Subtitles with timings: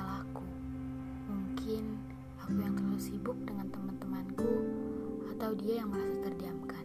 [0.00, 0.44] salahku.
[1.28, 1.84] Mungkin
[2.40, 4.52] aku yang terlalu sibuk dengan teman-temanku
[5.36, 6.84] atau dia yang merasa terdiamkan.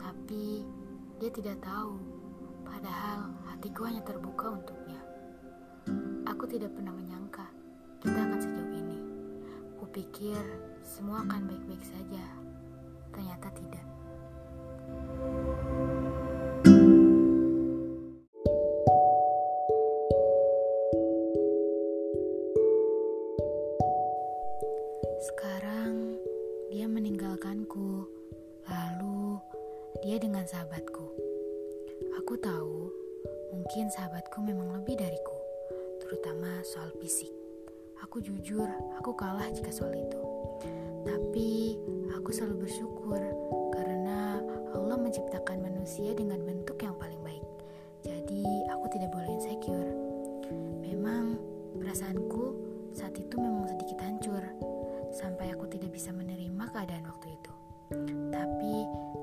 [0.00, 0.64] Tapi
[1.20, 2.00] dia tidak tahu,
[2.64, 5.00] padahal hatiku hanya terbuka untuknya.
[6.24, 7.44] Aku tidak pernah menyangka
[8.00, 8.98] kita akan sejauh ini.
[9.76, 10.40] Kupikir
[10.80, 12.24] semua akan baik-baik saja.
[13.12, 13.84] Ternyata tidak.
[25.16, 26.20] Sekarang
[26.68, 28.04] dia meninggalkanku,
[28.68, 29.40] lalu
[30.04, 31.08] dia dengan sahabatku.
[32.20, 32.92] Aku tahu
[33.48, 35.32] mungkin sahabatku memang lebih dariku,
[36.04, 37.32] terutama soal fisik.
[38.04, 38.68] Aku jujur,
[39.00, 40.20] aku kalah jika soal itu.
[41.08, 41.80] Tapi
[42.12, 43.16] aku selalu bersyukur
[43.72, 44.44] karena
[44.76, 47.46] Allah menciptakan manusia dengan bentuk yang paling baik.
[48.04, 49.96] Jadi aku tidak boleh insecure.
[50.84, 51.40] Memang
[51.80, 52.52] perasaanku
[52.92, 54.44] saat itu memang sedikit hancur
[55.12, 57.52] sampai aku tidak bisa menerima keadaan waktu itu.
[58.34, 58.74] Tapi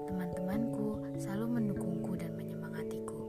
[0.08, 3.20] teman-temanku selalu mendukungku dan menyemangatiku.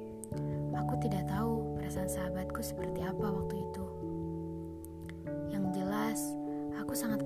[0.75, 3.85] Aku tidak tahu perasaan sahabatku seperti apa waktu itu.
[5.51, 6.21] Yang jelas,
[6.79, 7.25] aku sangat